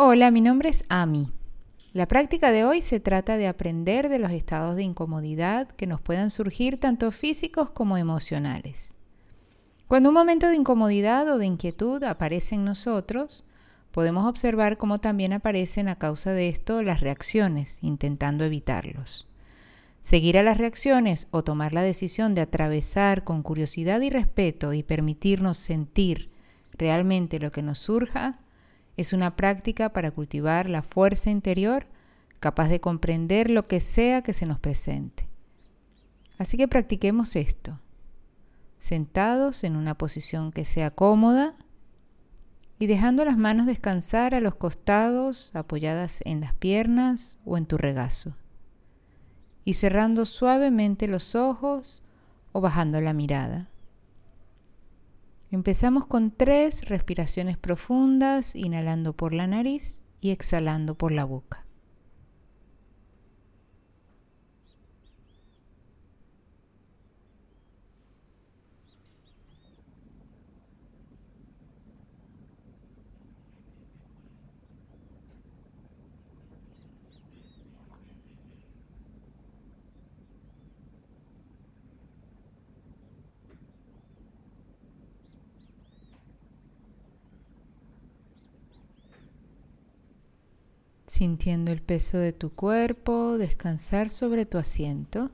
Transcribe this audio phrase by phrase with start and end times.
[0.00, 1.32] Hola, mi nombre es Ami.
[1.92, 6.00] La práctica de hoy se trata de aprender de los estados de incomodidad que nos
[6.00, 8.96] puedan surgir tanto físicos como emocionales.
[9.88, 13.44] Cuando un momento de incomodidad o de inquietud aparece en nosotros,
[13.90, 19.26] podemos observar cómo también aparecen a causa de esto las reacciones, intentando evitarlos.
[20.00, 24.84] Seguir a las reacciones o tomar la decisión de atravesar con curiosidad y respeto y
[24.84, 26.30] permitirnos sentir
[26.70, 28.38] realmente lo que nos surja
[28.98, 31.86] es una práctica para cultivar la fuerza interior
[32.40, 35.28] capaz de comprender lo que sea que se nos presente.
[36.36, 37.78] Así que practiquemos esto,
[38.78, 41.54] sentados en una posición que sea cómoda
[42.80, 47.78] y dejando las manos descansar a los costados apoyadas en las piernas o en tu
[47.78, 48.34] regazo
[49.64, 52.02] y cerrando suavemente los ojos
[52.50, 53.68] o bajando la mirada.
[55.50, 61.67] Empezamos con tres respiraciones profundas, inhalando por la nariz y exhalando por la boca.
[91.18, 95.32] Sintiendo el peso de tu cuerpo, descansar sobre tu asiento,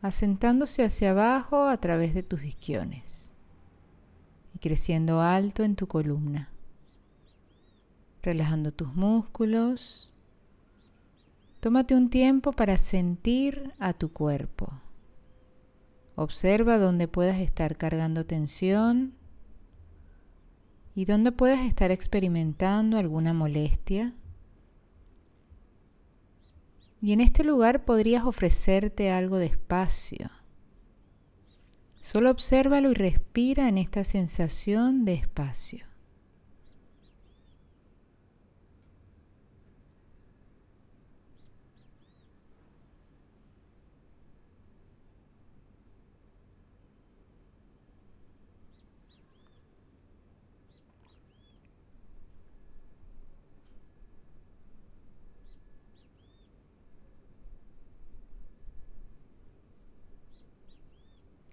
[0.00, 3.32] asentándose hacia abajo a través de tus isquiones
[4.54, 6.50] y creciendo alto en tu columna,
[8.22, 10.12] relajando tus músculos.
[11.58, 14.72] Tómate un tiempo para sentir a tu cuerpo.
[16.14, 19.18] Observa dónde puedas estar cargando tensión
[21.00, 24.12] y dónde puedes estar experimentando alguna molestia.
[27.00, 30.30] Y en este lugar podrías ofrecerte algo de espacio.
[32.02, 35.90] Solo obsérvalo y respira en esta sensación de espacio.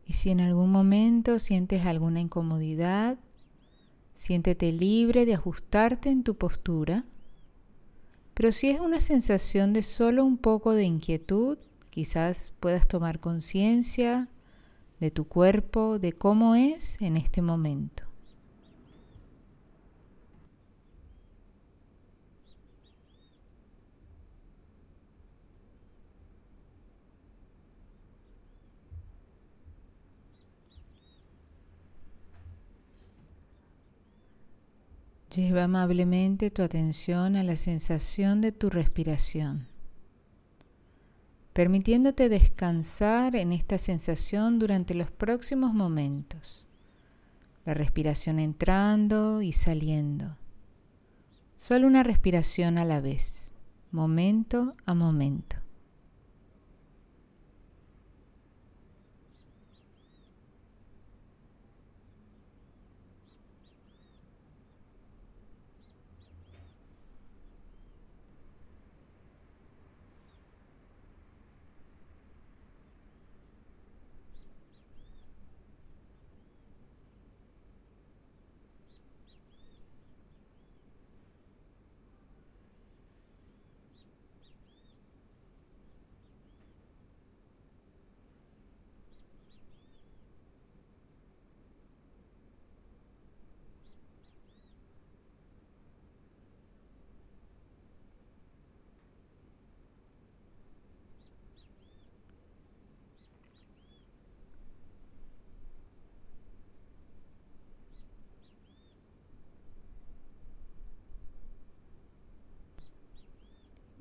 [0.07, 3.17] Y si en algún momento sientes alguna incomodidad,
[4.13, 7.05] siéntete libre de ajustarte en tu postura.
[8.33, 11.57] Pero si es una sensación de solo un poco de inquietud,
[11.91, 14.27] quizás puedas tomar conciencia
[14.99, 18.06] de tu cuerpo, de cómo es en este momento.
[35.37, 39.67] Lleva amablemente tu atención a la sensación de tu respiración,
[41.53, 46.67] permitiéndote descansar en esta sensación durante los próximos momentos.
[47.65, 50.37] La respiración entrando y saliendo.
[51.55, 53.53] Solo una respiración a la vez,
[53.91, 55.56] momento a momento.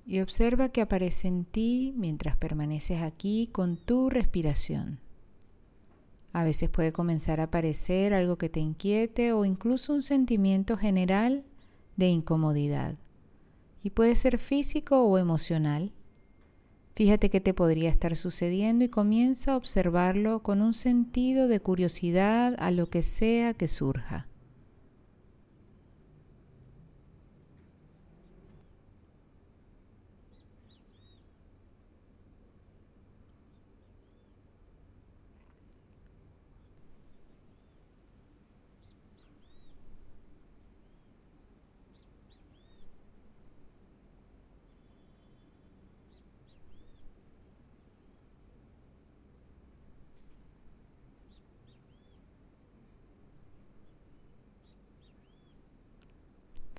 [0.07, 5.01] Y observa que aparece en ti mientras permaneces aquí con tu respiración.
[6.33, 11.45] A veces puede comenzar a aparecer algo que te inquiete o incluso un sentimiento general
[11.97, 12.95] de incomodidad.
[13.83, 15.93] Y puede ser físico o emocional.
[16.95, 22.55] Fíjate qué te podría estar sucediendo y comienza a observarlo con un sentido de curiosidad
[22.59, 24.29] a lo que sea que surja.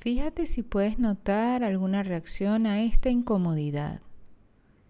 [0.07, 3.99] Fíjate si puedes notar alguna reacción a esta incomodidad.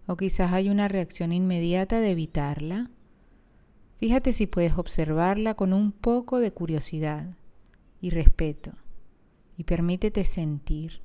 [0.05, 2.91] O quizás hay una reacción inmediata de evitarla.
[3.97, 7.35] Fíjate si puedes observarla con un poco de curiosidad
[7.99, 8.73] y respeto.
[9.57, 11.01] Y permítete sentir.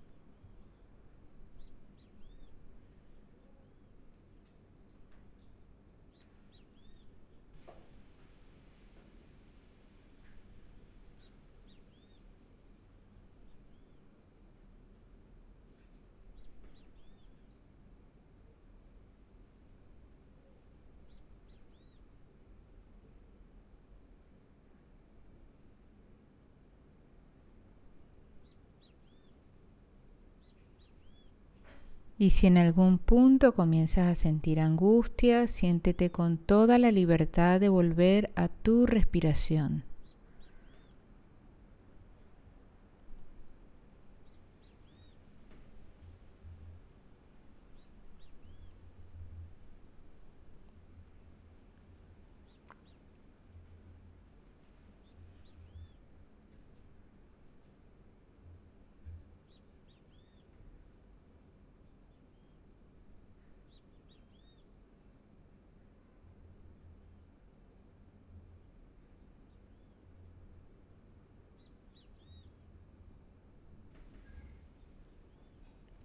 [32.19, 37.69] Y si en algún punto comienzas a sentir angustia, siéntete con toda la libertad de
[37.69, 39.85] volver a tu respiración.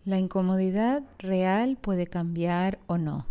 [0.07, 3.27] La incomodidad real puede cambiar o no,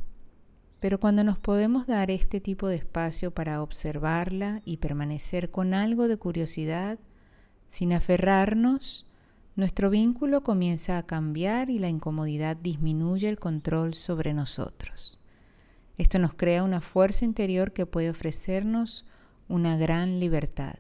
[0.78, 6.06] pero cuando nos podemos dar este tipo de espacio para observarla y permanecer con algo
[6.06, 6.98] de curiosidad,
[7.66, 9.06] sin aferrarnos,
[9.54, 15.18] nuestro vínculo comienza a cambiar y la incomodidad disminuye el control sobre nosotros.
[15.96, 19.06] Esto nos crea una fuerza interior que puede ofrecernos
[19.48, 20.74] una gran libertad.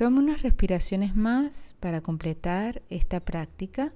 [0.00, 3.92] Toma unas respiraciones más para completar esta práctica.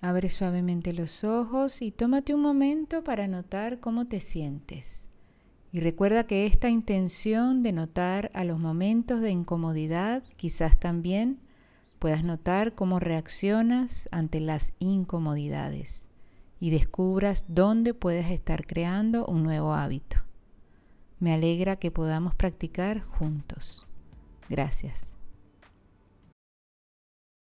[0.00, 5.13] Abre suavemente los ojos y tómate un momento para notar cómo te sientes.
[5.74, 11.40] Y recuerda que esta intención de notar a los momentos de incomodidad quizás también
[11.98, 16.06] puedas notar cómo reaccionas ante las incomodidades
[16.60, 20.18] y descubras dónde puedes estar creando un nuevo hábito.
[21.18, 23.84] Me alegra que podamos practicar juntos.
[24.48, 25.16] Gracias.